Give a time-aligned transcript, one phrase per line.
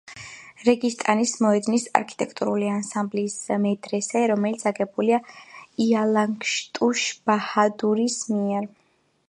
[0.67, 3.35] რეგისტანის მოედნის არქიტექტურული ანსამბლის
[3.67, 5.19] მედრესე, რომელიც აგებულია
[5.89, 8.71] იალანგტუშ ბაჰადურის მიერ.